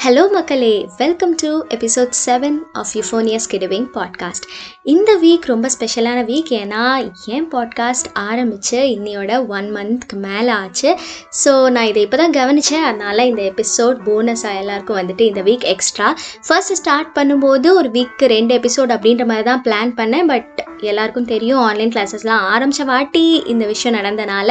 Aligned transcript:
Hello 0.00 0.30
மக்களே 0.30 0.88
welcome 0.96 1.34
to 1.34 1.48
episode 1.68 2.12
seven 2.26 2.56
of 2.72 2.92
euphonious 2.94 3.46
கிடவிங் 3.50 3.86
podcast 3.94 4.46
இந்த 4.86 5.10
week 5.22 5.46
ரொம்ப 5.46 5.68
ஸ்பெஷலான 5.68 6.20
வீக் 6.24 6.50
ஏன்னா 6.50 6.82
என் 7.26 7.48
பாட்காஸ்ட் 7.50 8.06
ஆரம்பித்து 8.12 8.78
இன்னையோட 8.78 9.32
ஒன் 9.46 9.68
மந்த்க்கு 9.76 10.16
மேலே 10.20 10.52
ஆச்சு. 10.52 10.90
ஸோ 11.44 11.70
நான் 11.70 11.88
இதை 11.90 12.02
இப்போ 12.02 12.16
தான் 12.16 12.30
கவனித்தேன் 12.30 12.86
அதனால் 12.88 13.22
இந்த 13.26 13.42
எபிசோட் 13.42 13.98
போனஸாக 14.06 14.60
எல்லாருக்கும் 14.62 14.98
வந்துட்டு 15.00 15.20
இந்த 15.20 15.42
வீக் 15.42 15.66
எக்ஸ்ட்ரா 15.74 16.08
ஃபர்ஸ்ட் 16.46 16.72
ஸ்டார்ட் 16.72 17.12
பண்ணும்போது 17.18 17.66
ஒரு 17.74 17.90
வீக்கு 17.90 18.26
ரெண்டு 18.26 18.54
எபிசோட் 18.58 18.94
அப்படின்ற 18.96 19.26
மாதிரி 19.26 19.42
தான் 19.42 19.62
பிளான் 19.68 19.92
பண்ணேன். 20.00 20.26
பட் 20.26 20.64
எல்லாருக்கும் 20.80 21.24
தெரியும் 21.24 21.58
ஆன்லைன் 21.58 21.94
கிளாஸஸ்லாம் 21.96 22.46
ஆரம்பித்த 22.54 22.84
வாட்டி 22.84 23.24
இந்த 23.46 23.66
விஷயம் 23.66 23.98
நடந்தனால 24.00 24.50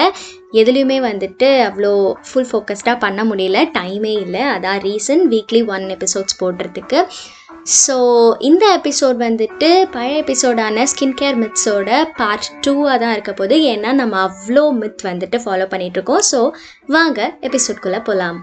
எதுலேயுமே 0.54 1.00
வந்துட்டு 1.09 1.50
அவ்வளோ 1.68 2.14
ஃபுல் 2.30 2.50
ஃபோக்கஸ்டாக 2.52 2.98
பண்ண 3.00 3.23
முடியல. 3.23 3.57
டைமே 3.80 4.14
இல்லை. 4.25 4.41
அதான் 4.55 4.80
ரீசன் 4.88 5.25
வீக்லி 5.34 5.64
ஒன் 5.68 5.88
எபிசோட்ஸ் 5.98 6.39
போடுறதுக்கு. 6.41 7.02
ஸோ 7.66 7.95
இந்த 8.40 8.66
எபிசோட் 8.77 9.18
வந்துட்டு 9.18 9.86
பழைய 9.91 10.22
எபிசோடான 10.23 10.86
ஸ்கின் 10.86 11.18
கேர் 11.18 11.40
மித்ஸோட 11.40 11.90
பார்ட் 12.18 12.48
டூவாக 12.68 12.99
தான் 12.99 13.12
இருக்க 13.12 13.34
போது 13.34 13.55
ஏன்னா 13.55 13.94
நம்ம 13.94 14.18
அவ்வளோ 14.22 14.72
மித் 14.72 15.04
வந்துட்டு 15.04 15.40
ஃபாலோ 15.44 15.68
பண்ணிகிட்ருக்கோம் 15.68 16.23
ஸோ 16.32 16.52
வாங்க 16.88 17.38
எபிசோட்குள்ளே 17.41 18.02
போகலாம் 18.02 18.40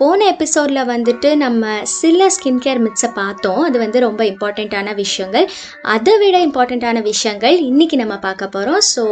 போன 0.00 0.18
எபிசோடில் 0.32 0.88
வந்துட்டு 0.90 1.28
நம்ம 1.42 1.70
சில 1.92 2.26
ஸ்கின் 2.34 2.60
கேர் 2.64 2.80
மிட்ஸை 2.84 3.08
பார்த்தோம். 3.14 3.62
அது 3.68 3.76
வந்து 3.82 3.98
ரொம்ப 4.04 4.22
இம்பார்ட்டண்ட்டான 4.24 4.94
விஷயங்கள். 5.00 5.46
அதை 5.94 6.12
விட 6.22 6.36
இம்பார்ட்டண்ட்டான 6.46 7.02
விஷயங்கள் 7.08 7.56
இன்றைக்கி 7.68 7.96
நம்ம 8.02 8.16
பார்க்க 8.26 8.54
போகிறோம் 8.56 8.82
ஸோ 8.94 9.04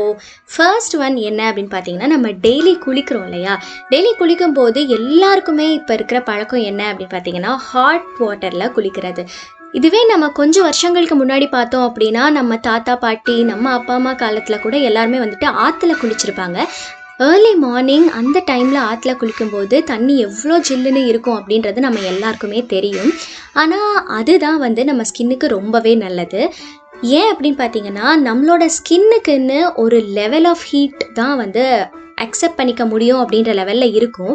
ஃபர்ஸ்ட் 0.54 0.96
ஒன் 1.04 1.16
என்ன 1.30 1.40
அப்படின்னு 1.48 1.72
பார்த்தீங்கன்னா 1.74 2.10
நம்ம 2.14 2.30
டெய்லி 2.46 2.74
குளிக்கிறோம் 2.84 3.26
இல்லையா? 3.28 3.54
டெய்லி 3.92 4.12
குளிக்கும் 4.20 4.56
போது 4.58 4.82
எல்லாருக்குமே 4.98 5.66
இப்போ 5.78 5.94
இருக்கிற 5.94 6.20
பழக்கம் 6.30 6.66
என்ன 6.70 6.82
அப்படின்னு 6.92 7.14
பார்த்தீங்கன்னா 7.16 7.54
ஹாட் 7.70 8.06
வாட்டரில் 8.24 8.74
குளிக்கிறது. 8.76 9.24
இதுவே 9.72 10.02
நம்ம 10.12 10.28
கொஞ்சம் 10.40 10.66
வருஷங்களுக்கு 10.68 11.16
முன்னாடி 11.22 11.48
பார்த்தோம் 11.56 11.86
அப்படின்னா 11.88 12.26
நம்ம 12.38 12.58
தாத்தா 12.68 12.94
பாட்டி 13.06 13.36
நம்ம 13.50 13.72
அப்பா 13.78 13.94
அம்மா 13.94 14.12
காலத்தில் 14.22 14.64
கூட 14.66 14.76
எல்லாருமே 14.90 15.18
வந்துட்டு 15.24 15.48
ஆற்றுல 15.64 15.94
குளிச்சிருப்பாங்க. 16.02 16.58
ஏர்லி 17.20 17.50
மார்னிங் 17.54 18.08
அந்த 18.08 18.38
டைமில் 18.50 18.78
ஆற்றுல 18.88 19.12
குளிக்கும்போது 19.20 19.76
தண்ணி 19.82 20.14
எவ்வளோ 20.18 20.56
ஜில்லுன்னு 20.68 21.02
இருக்கும் 21.06 21.38
அப்படின்றது 21.38 21.78
நம்ம 21.78 22.00
எல்லாருக்குமே 22.00 22.60
தெரியும். 22.66 23.12
ஆனால் 23.52 24.02
அதுதான் 24.18 24.58
வந்து 24.58 24.84
நம்ம 24.84 25.02
ஸ்கின்னுக்கு 25.10 25.46
ரொம்பவே 25.46 25.94
நல்லது. 25.94 26.40
ஏன் 27.18 27.30
அப்படின்னு 27.32 27.58
பார்த்தீங்கன்னா 27.62 28.08
நம்மளோட 28.26 28.64
ஸ்கின்னுக்குன்னு 28.76 29.58
ஒரு 29.74 30.00
லெவல் 30.18 30.44
ஆஃப் 30.44 30.66
ஹீட் 30.70 31.06
தான் 31.14 31.36
வந்து 31.36 31.64
அக்செப்ட் 32.24 32.58
பண்ணிக்க 32.58 32.82
முடியும் 32.92 33.20
அப்படின்ற 33.22 33.52
லெவலில் 33.60 33.94
இருக்கும். 33.98 34.34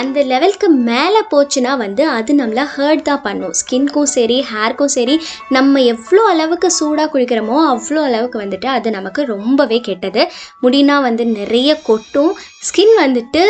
அந்த 0.00 0.18
லெவலுக்கு 0.32 0.68
மேலே 0.90 1.22
போச்சுன்னா 1.32 1.72
வந்து 1.84 2.04
அது 2.16 2.34
நம்மளை 2.34 2.64
ஹர்ட் 2.76 3.02
தான் 3.02 3.24
பண்ணும். 3.26 3.54
ஸ்கின்க்கும் 3.60 4.10
சரி 4.16 4.38
ஹேர்க்கும் 4.52 4.94
சரி 4.96 5.16
நம்ம 5.56 5.82
எவ்வளோ 5.94 6.24
அளவுக்கு 6.32 6.70
சூடாக 6.78 7.08
குளிக்கிறோமோ 7.12 7.58
அவ்வளோ 7.72 8.02
அளவுக்கு 8.08 8.38
வந்துட்டு 8.44 8.70
அது 8.76 8.90
நமக்கு 8.98 9.20
ரொம்பவே 9.34 9.80
கெட்டது. 9.90 10.24
முடினா 10.64 10.96
வந்து 11.08 11.26
நிறைய 11.38 11.70
கொட்டும் 11.88 12.32
ஸ்கின் 12.68 12.94
வந்துட்டு 13.02 13.42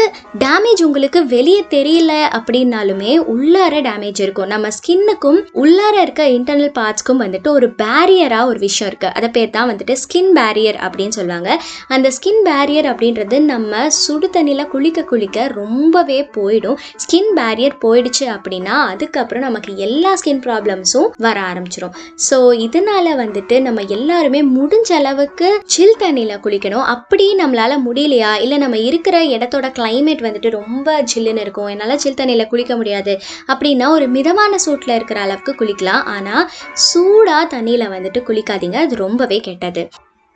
டேமேஜ் 0.42 0.80
உங்களுக்கு 0.86 1.20
வெளியே 1.32 1.62
தெரியல 1.72 2.12
அப்படின்னாலுமே 2.36 3.12
உள்ளார 3.32 3.80
டேமேஜ் 3.86 4.20
இருக்கும். 4.24 4.50
நம்ம 4.52 4.68
ஸ்கின்னுக்கும் 4.76 5.38
உள்ளார 5.62 5.94
இருக்க 6.04 6.24
இன்டர்னல் 6.34 6.70
பார்ட்ஸ்க்கும் 6.76 7.20
வந்துட்டு 7.22 7.48
ஒரு 7.56 7.68
பேரியராக 7.82 8.50
ஒரு 8.50 8.58
விஷயம் 8.66 8.88
இருக்குது 8.90 9.14
அதை 9.18 9.28
பேர் 9.36 9.50
தான் 9.56 9.68
வந்துட்டு 9.70 9.94
ஸ்கின் 10.02 10.30
பேரியர் 10.38 10.78
அப்படின்னு 10.84 11.16
சொல்லுவாங்க. 11.18 11.48
அந்த 11.96 12.12
ஸ்கின் 12.18 12.40
பேரியர் 12.50 12.88
அப்படின்றது 12.92 13.40
நம்ம 13.52 13.82
சுடு 14.02 14.30
தண்ணியில் 14.36 14.70
குளிக்க 14.74 15.04
குளிக்க 15.12 15.48
ரொம்பவே 15.60 16.20
போயிடும். 16.36 16.78
ஸ்கின் 17.04 17.32
பேரியர் 17.40 17.76
போயிடுச்சு 17.86 18.28
அப்படின்னா 18.36 18.76
அதுக்கப்புறம் 18.92 19.46
நமக்கு 19.48 19.74
எல்லா 19.88 20.14
ஸ்கின் 20.22 20.44
ப்ராப்ளம்ஸும் 20.46 21.10
வர 21.26 21.36
ஆரம்பிச்சிடும் 21.50 21.98
ஸோ 22.28 22.40
இதனால 22.68 23.16
வந்துட்டு 23.24 23.58
நம்ம 23.66 23.86
எல்லாருமே 23.98 24.42
முடிஞ்ச 24.56 24.92
அளவுக்கு 25.00 25.50
சில் 25.74 26.00
தண்ணியில் 26.04 26.42
குளிக்கணும். 26.46 26.86
அப்படி 26.96 27.28
நம்மளால் 27.42 27.84
முடியலையா? 27.88 28.32
இல்லை 28.46 28.58
நம்ம 28.66 28.78
இருக்கிற 29.00 29.18
இடத்தோட 29.34 29.66
கிளைமேட் 29.76 30.24
வந்துட்டு 30.24 30.48
ரொம்ப 30.50 30.88
சில்லுன்னு 31.12 31.42
இருக்கும். 31.44 31.66
என்னால் 31.66 32.00
சில் 32.02 32.16
தண்ணியில் 32.20 32.46
குளிக்க 32.46 32.72
முடியாது. 32.76 33.12
அப்படின்னா 33.52 33.86
ஒரு 33.88 34.08
மிதமான 34.08 34.52
சூட்டில் 34.64 34.94
இருக்கிற 34.94 35.20
அளவுக்கு 35.20 35.52
குளிக்கலாம். 35.60 36.04
ஆனால் 36.14 36.50
சூடாக 36.88 37.44
தண்ணியில் 37.54 37.92
வந்துட்டு 37.94 38.20
குளிக்காதீங்க. 38.28 38.78
அது 38.86 38.96
ரொம்பவே 39.06 39.38
கெட்டது. 39.48 39.84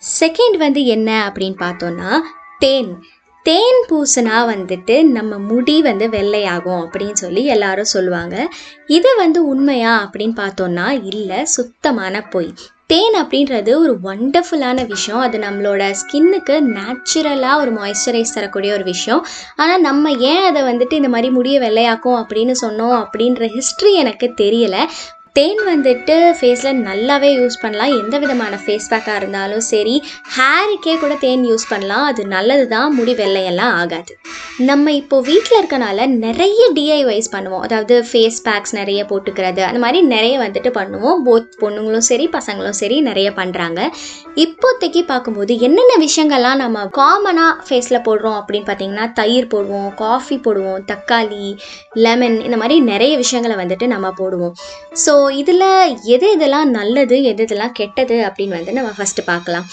செகண்ட் 0.02 0.56
வந்து 0.56 0.80
என்ன 0.94 1.10
அப்படின்னு 1.26 1.58
பார்த்தோன்னா 1.64 2.10
தேன். 2.64 2.92
தேன் 3.46 3.80
பூசினா 3.88 4.36
வந்துட்டு 4.50 4.94
நம்ம 5.16 5.38
முடி 5.48 5.74
வந்து 5.86 6.06
வெள்ளையாகும் 6.14 6.82
அப்படின்னு 6.84 7.16
சொல்லி 7.22 7.44
எல்லாரும் 7.54 7.92
சொல்லுவாங்க. 7.94 8.36
இது 8.86 9.10
வந்து 9.16 9.40
உண்மையா 9.46 9.94
அப்படின்னு 10.04 10.36
பார்த்தோன்னா 10.42 10.86
இல்லை 11.12 11.40
சுத்தமான 11.56 12.22
பொய். 12.34 12.52
தேன் 12.94 13.16
அப்படின்றது 13.22 13.76
ஒரு 13.76 13.92
ஒண்டர்ஃபுல்லான 14.04 14.86
விஷயம். 14.86 15.20
அது 15.20 15.38
நம்மளோட 15.38 15.94
ஸ்கின்னுக்கு 16.00 16.56
நேச்சுரலாக 16.74 17.60
ஒரு 17.60 17.72
மாய்ஸ்சரைஸ் 17.72 18.34
தரக்கூடிய 18.34 18.72
ஒரு 18.72 18.84
விஷயம். 18.84 19.26
ஆனால் 19.56 19.80
நம்ம 19.80 20.10
ஏன் 20.10 20.42
அதை 20.42 20.62
வந்துட்டு 20.62 20.92
இந்த 20.92 21.08
மாதிரி 21.08 21.30
முடிய 21.30 21.60
வெள்ளையாக்கும் 21.60 22.18
அப்படின்னு 22.22 22.54
சொன்னோம் 22.62 23.04
அப்படின்ற 23.04 23.48
ஹிஸ்ட்ரி 23.48 23.94
எனக்கு 23.94 24.34
தெரியலை. 24.40 24.82
தேன் 25.38 25.60
வந்துட்டு 25.68 26.16
ஃபேஸில் 26.38 26.82
நல்லாவே 26.88 27.30
யூஸ் 27.38 27.56
பண்ணலாம். 27.62 27.94
எந்த 28.00 28.16
விதமான 28.24 28.58
ஃபேஸ் 28.64 28.86
பேக்காக 28.90 29.20
இருந்தாலும் 29.20 29.64
சரி 29.70 29.94
ஹேருக்கே 30.34 30.94
கூட 31.02 31.14
தேன் 31.24 31.46
யூஸ் 31.50 31.64
பண்ணலாம். 31.70 32.04
அது 32.10 32.22
நல்லது 32.34 32.64
தான் 32.74 32.94
முடி 32.98 33.14
வெள்ளையெல்லாம் 33.20 33.72
ஆகாது. 33.80 34.12
நம்ம 34.68 34.92
இப்போ 34.98 35.16
வீட்டில் 35.28 35.58
இருக்கனால 35.60 36.06
நிறைய 36.26 36.60
டிஐவைஸ் 36.76 37.28
பண்ணுவோம். 37.32 37.64
அதாவது 37.66 37.94
ஃபேஸ் 38.10 38.38
பேக்ஸ் 38.46 38.74
நிறைய 38.80 39.00
போட்டுக்கிறது 39.10 39.62
அந்த 39.68 39.80
மாதிரி 39.84 40.00
நிறைய 40.14 40.34
வந்துட்டு 40.44 40.70
பண்ணுவோம். 40.78 41.18
போத் 41.28 41.50
பொண்ணுங்களும் 41.62 42.06
சரி 42.10 42.28
பசங்களும் 42.36 42.78
சரி 42.82 42.98
நிறைய 43.08 43.30
பண்ணுறாங்க 43.40 43.80
இப்போதைக்கு 44.44 45.02
பார்க்கும்போது 45.10 45.52
என்னென்ன 45.68 45.96
விஷயங்கள்லாம் 46.06 46.62
நம்ம 46.64 46.86
காமனாக 47.00 47.58
ஃபேஸில் 47.66 48.04
போடுறோம் 48.06 48.38
அப்படின்னு 48.40 48.68
பார்த்தீங்கன்னா 48.70 49.08
தயிர் 49.18 49.50
போடுவோம் 49.56 49.90
காஃபி 50.04 50.38
போடுவோம் 50.46 50.80
தக்காளி 50.92 51.44
லெமன் 52.06 52.38
இந்த 52.46 52.58
மாதிரி 52.62 52.78
நிறைய 52.92 53.12
விஷயங்களை 53.24 53.58
வந்துட்டு 53.64 53.88
நம்ம 53.96 54.06
போடுவோம். 54.22 54.56
ஸோ 55.04 55.12
இதில் 55.30 55.96
எது 56.02 56.32
இதெல்லாம் 56.32 56.70
நல்லது 56.70 57.22
எது 57.22 57.42
இதெல்லாம் 57.42 57.72
கெட்டது 57.72 58.16
அப்படின்னு 58.28 58.56
வந்து 58.58 58.72
நம்ம 58.72 58.90
ஃபஸ்ட்டு 58.90 59.22
பார்க்கலாம். 59.26 59.66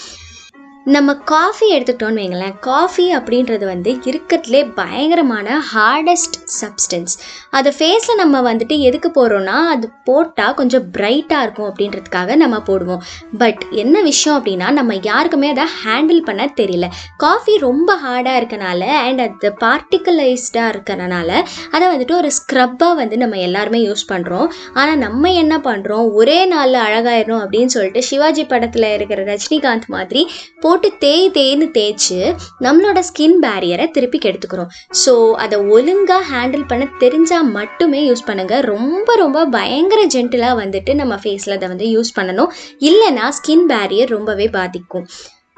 நம்ம 0.84 1.14
காஃபி 1.14 1.78
எடுத்துக்கிட்டோன்னு 1.78 2.20
வைங்களேன். 2.22 2.58
காஃபி 2.58 3.14
அப்படின்றது 3.16 3.64
வந்து 3.64 3.90
இருக்கிறதுலே 3.92 4.74
பயங்கரமான 4.74 5.62
ஹார்டஸ்ட் 5.74 6.36
சப்ஸ்டன்ஸ் 6.60 7.12
அதை 7.50 7.72
ஃபேஸில் 7.78 8.16
நம்ம 8.16 8.54
வந்துட்டு 8.54 8.78
எதுக்கு 8.78 9.08
போடுறோன்னா 9.08 9.56
அது 9.74 9.90
போட்டால் 10.04 10.54
கொஞ்சம் 10.54 10.82
பிரைட்டாக 10.92 11.42
இருக்கும் 11.42 11.74
அப்படின்றதுக்காக 11.74 12.36
நம்ம 12.36 12.58
போடுவோம். 12.66 12.98
பட் 13.38 13.62
என்ன 13.70 14.00
விஷயம் 14.00 14.44
அப்படின்னா 14.44 14.70
நம்ம 14.70 14.94
யாருக்குமே 14.94 15.50
அதை 15.50 15.64
ஹேண்டில் 15.84 16.20
பண்ண 16.20 16.44
தெரியல. 16.44 16.88
காஃபி 17.16 17.58
ரொம்ப 17.58 17.96
ஹார்டாக 17.96 18.40
இருக்கனால 18.40 18.80
அண்ட் 18.80 19.20
அது 19.20 19.52
பார்ட்டிகுலைஸ்டாக 19.60 20.72
இருக்கிறனால 20.74 21.30
அதை 21.70 21.88
வந்துட்டு 21.88 22.12
ஒரு 22.12 22.30
ஸ்க்ரப்பாக 22.38 22.94
வந்து 22.94 23.16
நம்ம 23.16 23.36
எல்லாருமே 23.36 23.88
யூஸ் 23.88 24.06
பண்ணுறோம் 24.12 24.48
ஆனால் 24.74 24.98
நம்ம 24.98 25.32
என்ன 25.32 25.58
பண்ணுறோம் 25.58 26.12
ஒரே 26.12 26.44
நாளில் 26.44 26.80
அழகாயிரும் 26.80 27.40
அப்படின்னு 27.44 27.66
சொல்லிட்டு 27.66 28.02
சிவாஜி 28.02 28.44
படத்தில் 28.44 28.94
இருக்கிற 28.94 29.36
ரஜினிகாந்த் 29.36 29.86
மாதிரி 29.86 30.30
போ 30.60 30.70
போட்டு 30.72 30.90
தேய் 31.02 31.26
தேய்னு 31.36 31.66
தேய்ச்சி 31.76 32.18
நம்மளோட 32.66 32.98
ஸ்கின் 33.08 33.34
பேரியரை 33.44 33.86
திருப்பி 33.96 34.18
கெடுத்துக்கிறோம். 34.24 34.70
ஸோ 35.02 35.12
அதை 35.44 35.56
ஒழுங்காக 35.76 36.22
ஹேண்டில் 36.30 36.64
பண்ண 36.70 36.84
தெரிஞ்சால் 37.02 37.50
மட்டுமே 37.56 38.00
யூஸ் 38.08 38.24
பண்ணுங்கள் 38.28 38.64
ரொம்ப 38.72 39.14
ரொம்ப 39.22 39.38
பயங்கர 39.56 40.00
ஜென்டிலாக 40.14 40.60
வந்துட்டு 40.62 40.94
நம்ம 41.00 41.14
ஃபேஸில் 41.22 41.56
அதை 41.56 41.68
வந்து 41.74 41.86
யூஸ் 41.96 42.16
பண்ணணும். 42.18 42.50
இல்லைன்னா 42.90 43.28
ஸ்கின் 43.38 43.66
பேரியர் 43.72 44.12
ரொம்பவே 44.16 44.48
பாதிக்கும். 44.58 45.06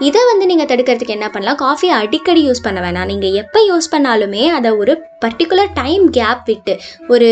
இதை 0.09 0.21
வந்து 0.31 0.45
நீங்கள் 0.51 0.71
தடுக்கிறதுக்கு 0.71 1.17
என்ன 1.17 1.27
பண்ணலாம்? 1.35 1.59
காஃபியை 1.65 1.95
அடிக்கடி 2.03 2.41
யூஸ் 2.49 2.65
பண்ண 2.65 2.79
வேணாம். 2.87 3.11
நீங்கள் 3.13 3.37
எப்போ 3.43 3.61
யூஸ் 3.71 3.93
பண்ணாலுமே 3.95 4.45
அதை 4.59 4.73
ஒரு 4.83 4.95
பர்டிகுலர் 5.25 5.71
டைம் 5.83 6.07
கேப் 6.17 6.43
விட்டு 6.51 6.75
ஒரு 7.15 7.29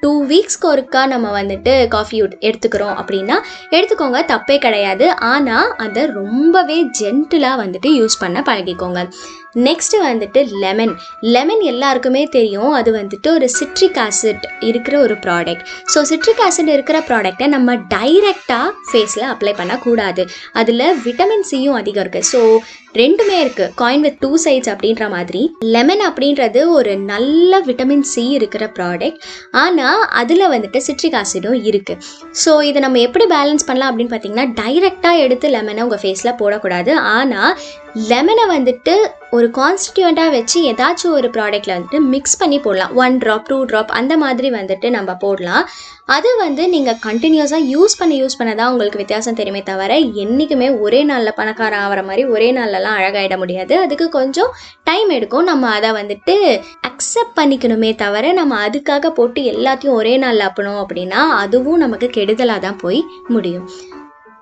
டூ 0.00 0.10
வீக்ஸ்க்கு 0.26 0.66
ஒருக்கா 0.72 1.00
நம்ம 1.06 1.26
வந்துட்டு 1.40 1.72
காஃபி 1.88 2.16
எடுத்துக்கிறோம் 2.22 2.96
அப்படின்னா 3.00 3.36
எடுத்துக்கோங்க 3.70 4.20
தப்பே 4.32 4.58
கிடையாது. 4.58 5.06
ஆனால் 5.32 5.72
அதை 5.76 6.04
ரொம்பவே 6.20 6.78
ஜென்டிலாக 7.00 7.60
வந்துட்டு 7.62 7.90
யூஸ் 8.00 8.20
பண்ண 8.20 8.42
பழகிக்கோங்க. 8.46 9.02
நெக்ஸ்ட்டு 9.66 9.98
வந்துட்டு 10.06 10.40
லெமன் 10.62 10.94
லெமன் 11.34 11.62
எல்லாருக்குமே 11.72 12.22
தெரியும். 12.36 12.72
அது 12.78 12.90
வந்துட்டு 13.00 13.28
ஒரு 13.36 13.48
சிட்ரிக் 13.58 14.00
ஆசிட் 14.06 14.44
இருக்கிற 14.70 14.94
ஒரு 15.06 15.14
ப்ராடக்ட் 15.26 15.62
ஸோ 15.92 16.00
சிட்ரிக் 16.10 16.42
ஆசிட் 16.46 16.72
இருக்கிற 16.76 16.98
ப்ராடக்டை 17.10 17.48
நம்ம 17.56 17.76
டைரெக்டாக 17.94 18.72
ஃபேஸில் 18.88 19.28
அப்ளை 19.34 19.54
பண்ணக்கூடாது. 19.60 20.24
அதில் 20.62 20.88
விட்டமின் 21.06 21.46
சியும் 21.52 21.78
அதிகம் 21.80 22.04
இருக்குது 22.04 22.28
ஸோ 22.32 22.42
ரெண்டுமே 23.00 23.36
இருக்குது 23.44 23.72
காயின் 23.80 24.04
வித் 24.06 24.20
டூ 24.22 24.30
சைட்ஸ் 24.44 24.70
அப்படின்ற 24.72 25.04
மாதிரி. 25.14 25.40
லெமன் 25.74 26.02
அப்படின்றது 26.08 26.60
ஒரு 26.76 26.92
நல்ல 27.10 27.60
விட்டமின் 27.66 28.06
சி 28.12 28.24
இருக்கிற 28.38 28.64
ப்ராடக்ட் 28.76 29.18
ஆனால் 29.64 30.04
அதில் 30.20 30.44
வந்துட்டு 30.54 30.80
சிட்ரிக் 30.86 31.18
ஆசிடும் 31.20 31.58
இருக்குது 31.70 32.02
ஸோ 32.42 32.52
இதை 32.68 32.80
நம்ம 32.86 33.00
எப்படி 33.08 33.26
பேலன்ஸ் 33.34 33.66
பண்ணலாம் 33.70 33.90
அப்படின்னு 33.92 34.14
பார்த்தீங்கன்னா 34.14 34.46
டைரெக்டாக 34.60 35.24
எடுத்து 35.24 35.48
லெமனை 35.56 35.84
உங்கள் 35.86 36.02
ஃபேஸில் 36.04 36.38
போடக்கூடாது. 36.40 36.94
ஆனால் 37.16 37.52
லெமனை 38.10 38.44
வந்துட்டு 38.54 38.94
ஒரு 39.36 39.46
கான்ஸ்டியூண்ட்டாக 39.58 40.30
வச்சு 40.34 40.58
ஏதாச்சும் 40.70 41.14
ஒரு 41.18 41.28
ப்ராடக்ட்டில் 41.36 41.74
வந்துட்டு 41.74 41.98
மிக்ஸ் 42.14 42.38
பண்ணி 42.40 42.58
போடலாம். 42.58 42.92
ஒன் 43.02 43.14
ட்ராப் 43.22 43.46
டூ 43.50 43.58
ட்ராப் 43.70 43.92
அந்த 43.98 44.16
மாதிரி 44.22 44.48
வந்துட்டு 44.56 44.90
நம்ம 44.96 45.14
போடலாம். 45.14 45.64
அது 46.16 46.30
வந்து 46.42 46.68
நீங்கள் 46.68 46.98
கண்டினியூஸாக 47.06 47.68
யூஸ் 47.74 47.96
பண்ண 47.98 48.14
யூஸ் 48.14 48.38
பண்ண 48.38 48.54
தான் 48.54 48.70
உங்களுக்கு 48.70 49.02
வித்தியாசம் 49.02 49.38
தெரியுமே 49.40 49.62
தவிர 49.62 49.96
என்றைக்குமே 50.24 50.68
ஒரே 50.84 51.02
நாளில் 51.10 51.36
பணக்காரம் 51.40 51.82
ஆகிற 51.84 52.02
மாதிரி 52.02 52.24
ஒரே 52.34 52.52
நாள்லலாம் 52.58 52.98
அழகாயிட 53.00 53.36
முடியாது. 53.42 53.76
அதுக்கு 53.86 54.08
கொஞ்சம் 54.18 54.52
டைம் 54.84 55.10
எடுக்கும். 55.18 55.48
நம்ம 55.50 55.70
அதை 55.78 55.90
வந்துட்டு 56.00 56.36
அக்செப்ட் 56.90 57.36
பண்ணிக்கணுமே 57.40 57.94
தவிர 58.04 58.32
நம்ம 58.32 58.60
அதுக்காக 58.68 59.10
போட்டு 59.10 59.42
எல்லாத்தையும் 59.54 59.98
ஒரே 60.00 60.16
நாளில் 60.16 60.48
அப்பணும் 60.50 60.82
அப்படின்னா 60.84 61.22
அதுவும் 61.44 61.84
நமக்கு 61.86 62.08
கெடுதலாக 62.18 62.58
தான் 62.58 62.82
போய் 62.86 63.02
முடியும். 63.28 63.68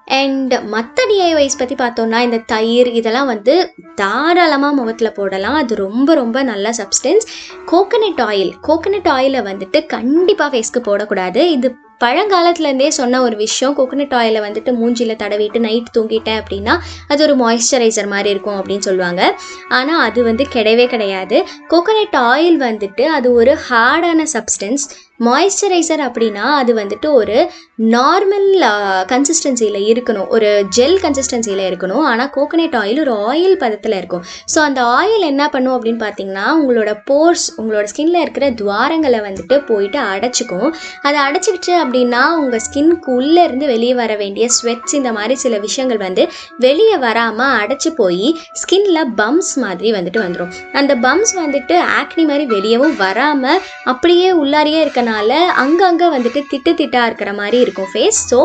அண்ட் 0.06 0.54
மற்ற 0.68 1.06
டிஐஒய்ஸ் 1.10 1.58
பற்றி 1.58 1.74
பார்த்தோம்னா 1.74 2.18
இந்த 2.20 2.42
தயிர் 2.46 2.90
இதெல்லாம் 2.92 3.26
வந்து 3.26 3.54
தாராளமாக 3.94 4.74
முகத்தில் 4.74 5.16
போடலாம். 5.18 5.54
அது 5.54 5.74
ரொம்ப 5.74 6.14
ரொம்ப 6.14 6.42
நல்ல 6.42 6.70
சப்ஸ்டன்ஸ் 6.80 7.26
கோகனட் 7.72 8.22
ஆயில் 8.28 8.52
கோகனட் 8.68 9.10
ஆயிலை 9.16 9.42
வந்துட்டு 9.50 9.86
கண்டிப்பாக 9.86 10.50
ஃபேஸ்க்கு 10.52 10.82
போடக்கூடாது. 10.90 11.36
இது 11.36 11.70
பழங்காலத்துலேருந்தே 12.04 12.88
சொன்ன 12.88 13.20
ஒரு 13.22 13.36
விஷயம். 13.36 13.76
கோகனட் 13.76 14.14
ஆயிலை 14.20 14.40
வந்துட்டு 14.46 14.70
மூஞ்சியில் 14.80 15.20
தடவிட்டு 15.22 15.58
நைட் 15.58 15.94
தூங்கிட்டேன் 15.96 16.40
அப்படின்னா 16.42 16.74
அது 17.08 17.20
ஒரு 17.26 17.34
மாய்ஸ்சரைசர் 17.44 18.08
மாதிரி 18.14 18.30
இருக்கும் 18.30 18.58
அப்படின்னு 18.60 18.86
சொல்லுவாங்க. 18.88 19.22
ஆனால் 19.68 20.02
அது 20.08 20.22
வந்து 20.22 20.46
கிடையவே 20.54 20.86
கிடையாது. 20.86 21.44
கோகனட் 21.68 22.18
ஆயில் 22.32 22.58
வந்துட்டு 22.68 23.06
அது 23.18 23.32
ஒரு 23.32 23.58
ஹார்டான 23.68 24.26
சப்ஸ்டன்ஸ் 24.34 24.84
மாய்ஸ்சரைசர் 25.24 26.02
அப்படின்னா 26.06 26.46
அது 26.60 26.74
வந்துட்டு 26.74 27.08
ஒரு 27.12 27.36
நார்மல் 27.78 28.50
uh, 28.62 28.98
கன்சிஸ்டன்சியில் 29.12 29.78
இருக்கணும். 29.92 30.26
ஒரு 30.28 30.48
ஜெல் 30.76 30.98
கன்சிஸ்டன்சியில் 31.04 31.62
இருக்கணும். 31.68 32.02
ஆனால் 32.10 32.30
கோகனட் 32.36 32.76
ஆயில் 32.80 33.00
ஒரு 33.04 33.14
ஆயில் 33.28 33.56
பதத்தில் 33.62 33.96
இருக்கும். 33.96 34.22
ஸோ 34.52 34.58
அந்த 34.58 34.80
ஆயில் 34.98 35.24
என்ன 35.30 35.44
பண்ணும் 35.48 35.74
அப்படின்னு 35.76 36.00
பார்த்தீங்கன்னா 36.02 36.44
உங்களோட 36.58 36.90
போர்ஸ் 37.08 37.46
உங்களோட 37.60 37.86
ஸ்கின்ல 37.92 38.20
இருக்கிற 38.24 38.48
துவாரங்களை 38.60 39.20
வந்துட்டு 39.26 39.56
போயிட்டு 39.70 39.98
அடைச்சிக்கும். 40.12 40.68
அதை 41.02 41.18
அடைச்சிக்கிச்சு 41.24 41.74
அப்படின்னா 41.80 42.22
உங்கள் 42.42 42.62
ஸ்கின்க்கு 42.66 43.10
உள்ளே 43.18 43.42
இருந்து 43.44 43.66
வெளியே 43.66 43.96
வர 44.02 44.12
வேண்டிய 44.22 44.46
ஸ்வெட்ஸ் 44.58 44.94
இந்த 44.94 45.12
மாதிரி 45.18 45.36
சில 45.44 45.58
விஷயங்கள் 45.58 46.00
வந்து 46.06 46.24
வெளியே 46.58 46.96
வராமல் 46.98 47.56
அடைச்சி 47.62 47.92
போய் 48.02 48.30
ஸ்கின்ல 48.62 49.04
பம்ஸ் 49.22 49.52
மாதிரி 49.64 49.92
வந்துட்டு 49.98 50.24
வந்துடும் 50.24 50.54
அந்த 50.72 50.94
பம்ஸ் 51.06 51.34
வந்துட்டு 51.42 51.76
ஆக்னி 51.98 52.26
மாதிரி 52.30 52.46
வெளியவும் 52.54 52.96
வராமல் 52.96 53.60
அப்படியே 53.84 54.30
உள்ளாரியே 54.44 54.80
இருக்கனால 54.86 55.32
அங்கங்கே 55.64 56.14
வந்துட்டு 56.16 56.42
திட்டு 56.52 56.72
திட்டாக 56.80 57.10
இருக்கிற 57.10 57.32
மாதிரி 57.32 57.62
இருக்கும் 57.66 57.92
face 57.92 58.22
so 58.32 58.40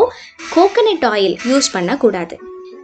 coconut 0.56 1.08
oil 1.14 1.36
use 1.50 1.74
பண்ணக்கூடாது. 1.78 2.36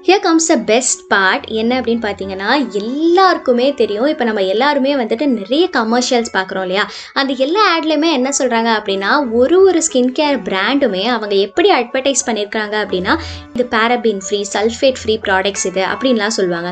Here 0.07 0.23
comes 0.25 0.49
the 0.51 0.55
best 0.69 1.01
part 1.13 1.47
என்ன 1.61 1.73
அப்படின்னு 1.79 2.03
பார்த்தீங்கன்னா 2.05 2.51
எல்லாருக்குமே 2.81 3.65
தெரியும். 3.81 4.11
இப்போ 4.13 4.25
நம்ம 4.29 4.43
எல்லாருமே 4.53 4.93
வந்துட்டு 5.01 5.27
நிறைய 5.39 5.65
கமர்ஷியல்ஸ் 5.77 6.31
பார்க்குறோம் 6.37 6.65
இல்லையா? 6.67 6.85
அந்த 7.21 7.33
எல்லா 7.47 7.63
ஆட்லேயுமே 7.73 8.11
என்ன 8.19 8.31
சொல்கிறாங்க 8.39 8.71
அப்படின்னா 8.81 9.11
ஒரு 9.41 9.57
ஒரு 9.69 9.81
ஸ்கின் 9.87 10.13
கேர் 10.19 10.39
பிராண்டுமே 10.49 11.03
அவங்க 11.15 11.35
எப்படி 11.47 11.71
அட்வர்டைஸ் 11.79 12.27
பண்ணியிருக்காங்க 12.29 12.77
அப்படின்னா 12.85 13.15
இது 13.57 13.67
paraben 13.75 14.23
free 14.27 14.41
sulphate 14.55 15.01
free 15.03 15.17
products 15.27 15.67
இது 15.73 15.85
அப்படின்லாம் 15.95 16.37
சொல்லுவாங்க. 16.39 16.71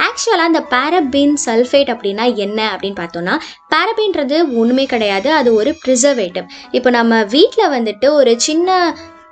ஆக்சுவலாக 0.00 0.50
அந்த 0.50 0.62
பேரபின் 0.70 1.34
சல்ஃபேட் 1.46 1.92
அப்படின்னா 1.94 2.24
என்ன 2.36 2.60
அப்படின்னு 2.72 3.00
பார்த்தோம்னா 3.00 3.34
பேரபின்றது 3.74 4.38
ஒன்றுமே 4.56 4.84
கிடையாது 4.86 5.30
அது 5.32 5.50
ஒரு 5.54 5.72
ப்ரிசர்வேட்டிவ் 5.84 6.46
இப்போ 6.72 6.90
நம்ம 6.90 7.22
வீட்டில் 7.30 7.72
வந்துட்டு 7.72 8.08
ஒரு 8.12 8.34
சின்ன 8.40 8.68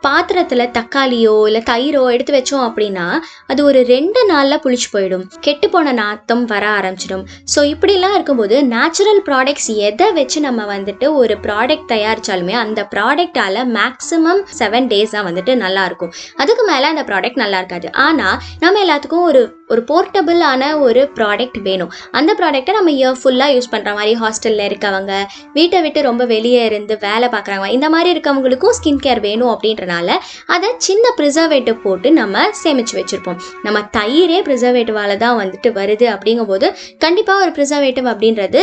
பாத்திரத்தில் 0.07 0.65
தக்காளியோ 0.77 1.35
இல்லை 1.49 1.61
தயிரோ 1.71 2.03
எடுத்து 2.15 2.33
வச்சோம் 2.37 2.65
அப்படின்னா 2.67 3.07
அது 3.51 3.61
ஒரு 3.69 3.81
ரெண்டு 3.93 4.21
நாளில் 4.31 4.61
புளிச்சு 4.65 4.89
போயிடும். 4.95 5.25
கெட்டு 5.47 5.67
போன 5.75 5.93
நாத்தம் 6.01 6.45
வர 6.53 6.65
ஆரம்பிச்சிடும். 6.79 7.25
ஸோ 7.53 7.63
இப்படிலாம் 7.73 8.15
இருக்கும்போது 8.19 8.57
நேச்சுரல் 8.75 9.21
ப்ராடக்ட்ஸ் 9.29 9.71
எதை 9.89 10.09
வச்சு 10.19 10.41
நம்ம 10.47 10.67
வந்துட்டு 10.75 11.09
ஒரு 11.21 11.37
ப்ராடக்ட் 11.47 11.91
தயாரித்தாலுமே 11.95 12.57
அந்த 12.65 12.83
ப்ராடக்டால் 12.95 13.61
மேக்ஸிமம் 13.79 14.43
செவன் 14.61 14.91
டேஸ் 14.93 15.15
தான் 15.17 15.29
வந்துட்டு 15.31 15.55
நல்லாயிருக்கும் 15.65 16.13
அதுக்கு 16.43 16.65
மேலே 16.73 16.89
அந்த 16.93 17.05
ப்ராடக்ட் 17.11 17.43
நல்லா 17.45 17.61
இருக்காது. 17.63 17.89
ஆனால் 18.07 18.37
நம்ம 18.65 18.83
எல்லாத்துக்கும் 18.87 19.29
ஒரு 19.31 19.43
ஒரு 19.73 19.83
போர்ட்டபிளான 19.89 20.63
ஒரு 20.85 21.01
ப்ராடக்ட் 21.17 21.59
வேணும். 21.67 21.91
அந்த 22.19 22.31
ப்ராடக்ட்டை 22.39 22.73
நம்ம 22.77 22.93
இயர் 22.99 23.19
ஃபுல்லாக 23.23 23.55
யூஸ் 23.55 23.71
பண்ணுற 23.73 23.91
மாதிரி 23.99 24.13
ஹாஸ்டலில் 24.23 24.65
இருக்கவங்க 24.69 25.13
வீட்டை 25.57 25.79
விட்டு 25.87 26.01
ரொம்ப 26.07 26.23
வெளியே 26.33 26.63
இருந்து 26.69 26.95
வேலை 27.05 27.29
பார்க்குறவங்க 27.35 27.69
இந்த 27.77 27.89
மாதிரி 27.95 28.09
இருக்கவங்களுக்கும் 28.15 28.75
ஸ்கின் 28.79 29.03
கேர் 29.07 29.21
வேணும் 29.27 29.51
இருக்கிறதுனால 29.89 30.17
அதை 30.55 30.69
சின்ன 30.89 31.05
ப்ரிசர்வேட்டிவ் 31.19 31.79
போட்டு 31.87 32.09
நம்ம 32.21 32.45
சேமித்து 32.63 32.95
வச்சுருப்போம். 32.99 33.41
நம்ம 33.67 33.79
தயிரே 33.99 34.39
ப்ரிசர்வேட்டிவால 34.49 35.17
தான் 35.25 35.39
வந்துட்டு 35.43 35.71
வருது 35.81 36.07
அப்படிங்கும்போது 36.17 36.69
கண்டிப்பாக 37.05 37.45
ஒரு 37.45 37.53
ப்ரிசர்வேட்டிவ் 37.59 38.09
அப்படின்றது 38.15 38.63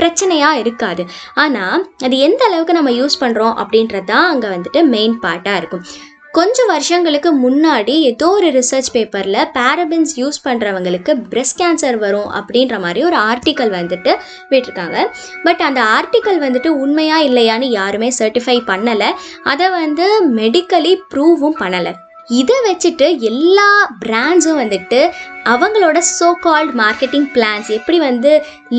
பிரச்சனையாக 0.00 0.60
இருக்காது. 0.62 1.02
ஆனால் 1.42 1.84
அது 2.06 2.16
எந்த 2.26 2.42
அளவுக்கு 2.48 2.78
நம்ம 2.78 2.90
யூஸ் 3.00 3.22
பண்ணுறோம் 3.22 3.54
அப்படின்றது 3.62 4.08
தான் 4.12 4.26
அங்கே 4.32 4.48
வந்துட்டு 4.54 4.80
மெயின் 4.94 5.16
பார்ட்டாக 5.24 5.60
இருக்கும். 5.60 5.84
கொஞ்சம் 6.36 6.66
வருஷங்களுக்கு 6.66 7.30
முன்னாடி 7.44 7.92
ஏதோ 8.08 8.26
ஒரு 8.28 8.48
ரிசர்ச் 8.50 8.90
பேப்பரில் 8.92 9.38
பேரபின்ஸ் 9.54 10.12
யூஸ் 10.16 10.38
பண்ணுறவங்களுக்கு 10.44 11.12
பிரெஸ்ட் 11.30 11.60
கேன்சர் 11.62 11.98
வரும் 11.98 12.30
அப்படின்ற 12.38 12.78
மாதிரி 12.80 13.00
ஒரு 13.04 13.16
ஆர்டிக்கல் 13.16 13.72
வந்துட்டு 13.78 14.12
விட்டிருக்காங்க. 14.50 14.96
பட் 15.42 15.62
அந்த 15.68 15.82
ஆர்டிக்கல் 15.96 16.40
வந்துட்டு 16.46 16.72
உண்மையா 16.84 17.20
இல்லையான்னு 17.22 17.68
யாருமே 17.80 18.12
சர்டிஃபை 18.18 18.56
பண்ணலை. 18.70 19.10
அதை 19.44 19.68
வந்து 19.68 20.08
மெடிக்கலி 20.40 20.94
ப்ரூவும் 21.08 21.56
பண்ணலை. 21.60 21.94
இதை 22.40 22.56
வச்சுட்டு 22.68 23.08
எல்லா 23.30 23.68
பிராண்ட்ஸும் 24.06 24.60
வந்துட்டு 24.62 25.00
அவங்களோட 25.52 25.98
சோ 26.10 26.28
கால்ட் 26.46 26.72
மார்க்கெட்டிங் 26.80 27.26
பிளான்ஸ் 27.34 27.70
எப்படி 27.70 27.98
வந்து 27.98 28.30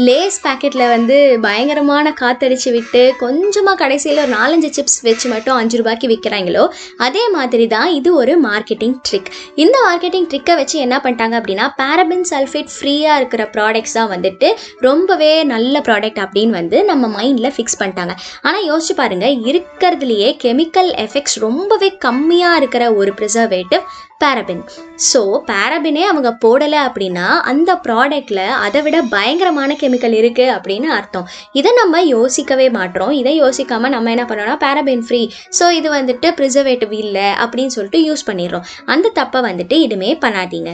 லேஸ் 0.07 0.37
பேக்கெட்டில் 0.43 0.85
வந்து 0.89 1.17
பயங்கரமான 1.41 2.13
காத்தடிச்சு 2.21 2.71
விட்டு 2.71 3.01
கொஞ்சமாக 3.19 3.75
கடைசியில் 3.75 4.21
ஒரு 4.23 4.31
நாலஞ்சு 4.33 4.69
சிப்ஸ் 4.77 4.99
வச்சு 5.03 5.27
மட்டும் 5.29 5.57
அஞ்சு 5.57 5.77
ரூபாய்க்கு 5.77 6.07
விற்கிறாங்களோ 6.07 6.63
அதே 6.97 7.23
மாதிரி 7.29 7.67
தான் 7.67 7.89
இது 7.89 8.09
ஒரு 8.15 8.35
மார்க்கெட்டிங் 8.41 8.95
ட்ரிக் 9.09 9.29
இந்த 9.55 9.77
மார்க்கெட்டிங் 9.85 10.27
ட்ரிக்கை 10.31 10.55
வச்சு 10.55 10.77
என்ன 10.79 10.95
பண்ணிட்டாங்க 11.03 11.35
அப்படின்னா 11.39 11.67
பேரபின் 11.79 12.25
சல்ஃபேட் 12.31 12.73
ஃப்ரீயாக 12.75 13.19
இருக்கிற 13.19 13.43
ப்ராடக்ட்ஸ் 13.55 13.97
தான் 13.99 14.11
வந்துட்டு 14.15 14.49
ரொம்பவே 14.79 15.31
நல்ல 15.53 15.81
ப்ராடக்ட் 15.87 16.21
அப்படின்னு 16.25 16.57
வந்து 16.59 16.77
நம்ம 16.83 17.07
மைண்டில் 17.17 17.53
ஃபிக்ஸ் 17.55 17.79
பண்ணிட்டாங்க. 17.79 18.13
ஆனால் 18.41 18.65
யோசிச்சு 18.65 18.95
பாருங்கள் 18.95 19.37
இருக்கிறதுலையே 19.51 20.29
கெமிக்கல் 20.43 20.91
எஃபெக்ட்ஸ் 21.05 21.37
ரொம்பவே 21.39 21.89
கம்மியாக 22.05 22.59
இருக்கிற 22.61 22.83
ஒரு 22.93 23.13
ப்ரிசர்வேட்டிவ் 23.19 23.83
பேரபின் 24.23 24.61
ஸோ 25.09 25.21
பேரபினே 25.49 26.03
அவங்க 26.11 26.29
போடலை 26.43 26.79
அப்படின்னா 26.87 27.25
அந்த 27.51 27.71
ப்ராடக்டில் 27.85 28.43
அதை 28.65 28.81
விட 28.85 28.97
பயங்கரமான 29.13 29.77
கெமிக்கல் 29.81 30.15
இருக்குது 30.21 30.53
அப்படின்னு 30.55 30.89
அர்த்தம். 30.97 31.27
இதை 31.59 31.71
நம்ம 31.81 32.01
யோசிக்கவே 32.15 32.67
மாட்டோம். 32.77 33.13
இதை 33.21 33.35
யோசிக்காமல் 33.43 33.95
நம்ம 33.95 34.11
என்ன 34.15 34.25
பண்ணோம்னா 34.31 34.57
பேரபின் 34.65 35.05
ஃப்ரீ 35.07 35.21
ஸோ 35.59 35.67
இது 35.79 35.89
வந்துட்டு 35.97 36.29
ப்ரிசர்வேட்டிவ் 36.41 36.93
இல்லை 37.03 37.29
அப்படின்னு 37.45 37.75
சொல்லிட்டு 37.77 38.01
யூஸ் 38.09 38.27
பண்ணிடுறோம். 38.31 38.67
அந்த 38.95 39.13
தப்பை 39.21 39.41
வந்துட்டு 39.49 39.77
இனிமே 39.85 40.11
பண்ணாதீங்க. 40.25 40.73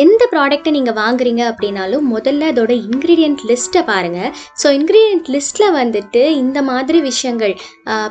எந்த 0.00 0.22
ப்ராடக்ட்டை 0.32 0.70
நீங்கள் 0.76 0.96
வாங்குறீங்க 1.00 1.42
அப்படின்னாலும் 1.50 2.04
முதல்ல 2.12 2.50
அதோட 2.52 2.72
இன்க்ரீடியன்ட் 2.88 3.42
லிஸ்ட்டை 3.50 3.82
பாருங்கள் 3.90 4.30
ஸோ 4.62 4.68
இன்க்ரீடியன்ட் 4.78 5.28
லிஸ்ட்டில் 5.34 5.74
வந்துட்டு 5.78 6.22
இந்த 6.42 6.58
மாதிரி 6.62 7.00
விஷயங்கள் 7.10 7.54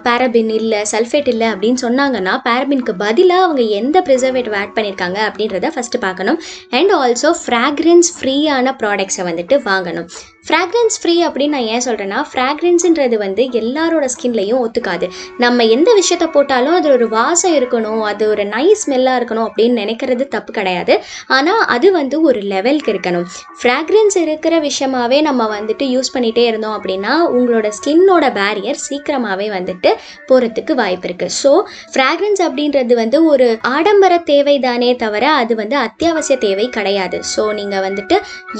பேரபின் 0.07 0.51
இல்லை 0.59 0.81
சல்ஃபேட் 0.93 1.31
இல்லை 1.33 1.47
அப்படின்னு 1.53 1.83
சொன்னாங்கன்னா 1.85 2.33
பேரபின்க்கு 2.47 2.95
பதிலாக 3.05 3.45
அவங்க 3.47 3.63
எந்த 3.79 4.03
ப்ரிசர்வேட்டிவ் 4.07 4.57
ஆட் 4.61 4.75
பண்ணியிருக்காங்க 4.77 5.19
அப்படின்றத 5.29 5.71
ஃபஸ்ட்டு 5.75 6.03
பார்க்கணும். 6.07 6.39
அண்ட் 6.79 6.93
ஆல்சோ 7.01 7.31
ஃப்ராக்ரன்ஸ் 7.43 8.11
ஃப்ரீயான 8.17 8.75
ப்ராடக்ட்ஸை 8.83 9.25
வந்துட்டு 9.29 9.57
வாங்கணும். 9.69 10.07
ஃப்ராக்ரன்ஸ் 10.51 10.97
ஃப்ரீ 11.01 11.13
அப்படின்னு 11.25 11.55
நான் 11.55 11.67
ஏன் 11.73 11.83
சொல்கிறேன்னா 11.85 12.21
ஃப்ராக்ரன்ஸுன்றது 12.29 13.17
வந்து 13.23 13.43
எல்லாரோட 13.59 14.05
ஸ்கின்லையும் 14.13 14.61
ஒத்துக்காது. 14.63 15.05
நம்ம 15.43 15.65
எந்த 15.75 15.89
விஷயத்த 15.99 16.25
போட்டாலும் 16.33 16.75
அது 16.79 16.87
ஒரு 16.95 17.05
வாசம் 17.13 17.53
இருக்கணும் 17.59 18.01
அது 18.09 18.23
ஒரு 18.31 18.43
நைஸ் 18.53 18.81
ஸ்மெல்லாக 18.83 19.19
இருக்கணும் 19.19 19.45
அப்படின்னு 19.49 19.75
நினைக்கிறது 19.83 20.23
தப்பு 20.33 20.53
கிடையாது. 20.57 20.95
ஆனால் 21.35 21.61
அது 21.75 21.91
வந்து 21.99 22.17
ஒரு 22.29 22.39
லெவலுக்கு 22.53 22.91
இருக்கணும். 22.93 23.27
ஃப்ராக்ரன்ஸ் 23.61 24.17
இருக்கிற 24.23 24.57
விஷயமாவே 24.67 25.19
நம்ம 25.29 25.47
வந்துட்டு 25.55 25.87
யூஸ் 25.93 26.13
பண்ணிகிட்டே 26.15 26.45
இருந்தோம் 26.51 26.75
அப்படின்னா 26.77 27.13
உங்களோட 27.37 27.71
ஸ்கின்னோட 27.77 28.31
பேரியர் 28.39 28.81
சீக்கிரமாகவே 28.87 29.47
வந்துட்டு 29.55 29.91
போகிறதுக்கு 30.31 30.75
வாய்ப்பு 30.81 31.09
இருக்குது 31.11 31.35
ஸோ 31.41 31.53
ஃப்ராக்ரன்ஸ் 31.93 32.43
அப்படின்றது 32.47 32.99
வந்து 33.03 33.19
ஒரு 33.31 33.49
ஆடம்பர 33.75 34.19
தேவை 34.31 34.57
தானே 34.67 34.91
தவிர 35.05 35.23
அது 35.43 35.53
வந்து 35.63 35.79
அத்தியாவசிய 35.85 36.37
தேவை 36.45 36.67
கிடையாது. 36.79 37.19
ஸோ 37.33 37.45
நீங்கள் 37.61 37.85
வந்துட்டு 37.87 38.17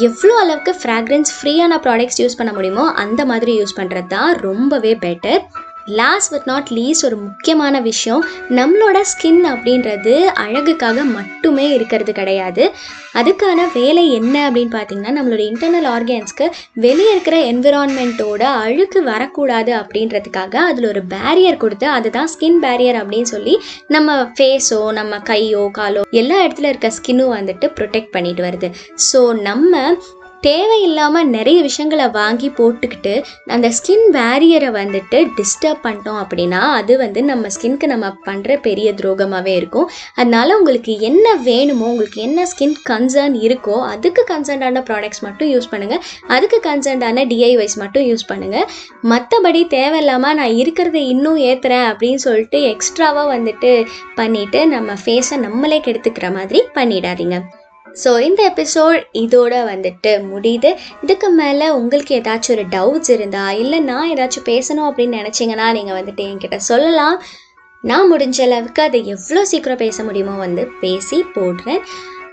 எவ்வளோ 0.10 0.34
அளவுக்கு 0.46 0.74
ஃப்ராக்ரன்ஸ் 0.82 1.36
ஃப்ரீயான 1.38 1.80
ப்ராடக்ட்ஸ் 1.88 2.22
யூஸ் 2.24 2.40
பண்ண 2.42 2.54
முடியுமோ 2.60 2.86
அந்த 3.06 3.22
மாதிரி 3.34 3.54
யூஸ் 3.62 3.78
பண்ணுறது 3.82 4.14
தான் 4.16 4.32
ரொம்பவே 4.48 4.94
better 5.06 5.44
last 6.00 6.32
but 6.32 6.48
not 6.50 6.68
least 6.78 7.06
ஒரு 7.08 7.16
முக்கியமான 7.24 7.76
விஷயம் 7.88 8.24
நம்மளோட 8.58 8.98
ஸ்கின் 9.12 9.40
அப்படின்றது 9.52 10.14
அழகுக்காக 10.44 11.04
மட்டுமே 11.16 11.66
இருக்கிறது 11.78 12.12
கிடையாது. 12.20 12.64
அதுக்கான 13.20 13.66
வேலை 13.78 14.04
என்ன 14.20 14.36
அப்படின்னு 14.48 14.74
பார்த்தீங்கன்னா 14.76 15.14
நம்மளோட 15.18 15.42
இன்டர்னல் 15.50 15.88
ஆர்கன்ஸ்க்கு 15.96 16.46
வெளியே 16.86 17.10
இருக்கிற 17.12 17.38
என்விரான்மெண்ட்டோட 17.52 18.44
அழுக்கு 18.66 19.02
வரக்கூடாது 19.10 19.74
அப்படின்றதுக்காக 19.82 20.56
அதில் 20.70 20.90
ஒரு 20.94 21.04
பேரியர் 21.16 21.62
கொடுத்து 21.66 21.90
அதுதான் 21.98 22.32
ஸ்கின் 22.36 22.62
பேரியர் 22.68 23.02
அப்படின்னு 23.02 23.32
சொல்லி 23.36 23.56
நம்ம 23.88 24.22
ஃபேஸோ 24.38 24.82
நம்ம 25.02 25.22
கையோ 25.32 25.66
காலோ 25.80 26.04
எல்லா 26.24 26.40
இடத்துல 26.46 26.72
இருக்க 26.74 26.92
ஸ்கின்னும் 27.00 27.36
வந்துட்டு 27.40 27.68
ப்ரொடெக்ட் 27.80 28.16
பண்ணிட்டு 28.18 28.44
வருது. 28.50 28.70
ஸோ 29.12 29.22
நம்ம 29.50 29.76
தேவையில்லாமல் 30.50 31.30
நிறைய 31.36 31.58
விஷயங்களை 31.68 32.06
வாங்கி 32.18 32.50
போட்டுக்கிட்டு 32.60 33.14
அந்த 33.56 33.68
ஸ்கின் 33.78 34.06
பேரியரை 34.16 34.70
வந்துட்டு 34.78 35.20
டிஸ்டர்ப் 35.38 35.82
பண்ணிட்டோம் 35.86 36.20
அப்படின்னா 36.24 36.62
அது 36.80 36.94
வந்து 37.04 37.22
நம்ம 37.30 37.52
ஸ்கின்க்கு 37.56 37.88
நம்ம 37.94 38.08
பண்ணுற 38.28 38.58
பெரிய 38.68 38.88
துரோகமாகவே 39.02 39.54
இருக்கும். 39.62 39.88
அதனால் 40.16 40.56
உங்களுக்கு 40.60 40.94
என்ன 41.10 41.36
வேணுமோ 41.50 41.88
உங்களுக்கு 41.94 42.22
என்ன 42.28 42.46
ஸ்கின் 42.54 42.76
கன்சர்ன் 42.90 43.38
இருக்கோ 43.46 43.78
அதுக்கு 43.94 44.24
கன்சர்ன்டான 44.34 44.84
ப்ராடக்ட்ஸ் 44.90 45.24
மட்டும் 45.28 45.52
யூஸ் 45.54 45.72
பண்ணுங்கள் 45.74 46.04
அதுக்கு 46.36 46.60
கன்சர்ன்டான 46.70 47.26
டிஐவைஸ் 47.34 47.78
மட்டும் 47.84 48.08
யூஸ் 48.10 48.30
பண்ணுங்கள் 48.34 48.68
மற்றபடி 49.14 49.64
தேவையில்லாமல் 49.78 50.38
நான் 50.42 50.60
இருக்கிறத 50.64 51.00
இன்னும் 51.14 51.42
ஏற்றுறேன் 51.50 51.88
அப்படின்னு 51.94 52.22
சொல்லிட்டு 52.28 52.60
எக்ஸ்ட்ராவாக 52.74 53.28
வந்துட்டு 53.36 53.74
பண்ணிவிட்டு 54.22 54.62
நம்ம 54.76 55.00
ஃபேஸை 55.06 55.40
நம்மளே 55.48 55.80
கெடுத்துக்கிற 55.88 56.30
மாதிரி 56.40 56.62
பண்ணிடாதீங்க. 56.78 57.38
ஸோ 58.04 58.12
இந்த 58.28 58.42
எபிசோட் 58.52 59.02
இதோட 59.24 59.54
வந்துட்டு 59.72 60.12
முடியுது. 60.34 60.70
இதுக்கு 61.04 61.30
மேலே 61.42 61.70
உங்களுக்கு 61.70 62.16
ஏதாச்சும் 62.20 62.56
ஒரு 62.58 62.66
டவுட்ஸ் 62.76 63.12
இருந்தா 63.18 63.52
இல்லை 63.64 63.80
நான் 63.90 64.12
ஏதாச்சும் 64.14 64.50
பேசணும் 64.52 64.90
அப்படின்னு 64.90 65.20
நினச்சிங்கன்னா 65.22 65.68
நீங்கள் 65.78 66.00
வந்துட்டு 66.00 66.26
என்கிட்ட 66.30 66.60
சொல்லலாம். 66.72 67.18
நான் 67.84 68.10
முடிஞ்ச 68.14 68.40
அளவுக்கு 68.42 68.82
அதை 68.82 69.00
எவ்வளோ 69.08 69.44
சீக்கிரம் 69.46 69.84
பேச 69.84 70.04
முடியுமோ 70.04 70.34
வந்து 70.38 70.66
பேசி 70.82 71.20
போடுறேன். 71.36 71.82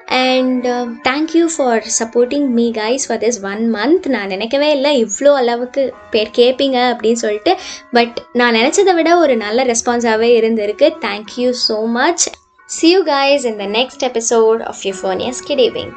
And 0.07 0.67
thank you 1.09 1.47
for 1.55 1.85
supporting 1.99 2.47
me 2.59 2.67
guys 2.71 3.07
for 3.09 3.23
this 3.25 3.41
one 3.51 3.63
month 3.75 4.07
நான் 4.07 4.33
நினைக்கவே 4.35 4.69
இல்லை 4.77 4.93
இவ்வளோ 5.05 5.33
அளவுக்கு 5.35 5.83
பேர் 6.11 6.31
கேட்பீங்க 6.39 6.79
அப்படின்னு 6.93 7.21
சொல்லிட்டு. 7.25 7.55
பட் 7.93 8.19
நான் 8.33 8.55
நினச்சதை 8.55 8.95
விட 8.95 9.19
ஒரு 9.19 9.37
நல்ல 9.37 9.65
ரெஸ்பான்ஸாகவே 9.65 10.31
இருந்திருக்கு. 10.41 10.89
Thank you 11.07 11.53
so 11.69 11.79
much 11.99 12.27
See 12.71 12.93
you 12.93 13.03
guys 13.03 13.47
in 13.47 13.57
the 13.57 13.67
next 13.67 14.03
episode 14.03 14.61
of 14.61 14.85
Euphonious 14.85 15.41
Kidding. 15.41 15.95